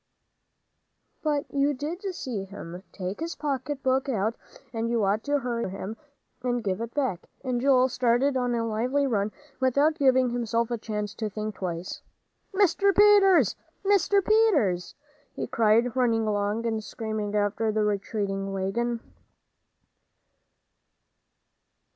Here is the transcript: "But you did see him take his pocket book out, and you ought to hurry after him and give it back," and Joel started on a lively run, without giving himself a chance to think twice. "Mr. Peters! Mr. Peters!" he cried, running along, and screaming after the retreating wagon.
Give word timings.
"But 1.21 1.45
you 1.53 1.75
did 1.75 2.01
see 2.15 2.45
him 2.45 2.81
take 2.91 3.19
his 3.19 3.35
pocket 3.35 3.83
book 3.83 4.09
out, 4.09 4.35
and 4.73 4.89
you 4.89 5.03
ought 5.03 5.23
to 5.25 5.37
hurry 5.37 5.65
after 5.65 5.77
him 5.77 5.97
and 6.41 6.63
give 6.63 6.81
it 6.81 6.95
back," 6.95 7.29
and 7.43 7.61
Joel 7.61 7.87
started 7.87 8.35
on 8.35 8.55
a 8.55 8.65
lively 8.65 9.05
run, 9.05 9.31
without 9.59 9.93
giving 9.99 10.31
himself 10.31 10.71
a 10.71 10.77
chance 10.79 11.13
to 11.13 11.29
think 11.29 11.53
twice. 11.57 12.01
"Mr. 12.51 12.95
Peters! 12.97 13.55
Mr. 13.85 14.25
Peters!" 14.25 14.95
he 15.35 15.45
cried, 15.45 15.95
running 15.95 16.25
along, 16.25 16.65
and 16.65 16.83
screaming 16.83 17.35
after 17.35 17.71
the 17.71 17.83
retreating 17.83 18.51
wagon. 18.51 19.01